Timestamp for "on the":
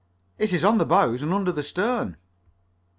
0.63-0.85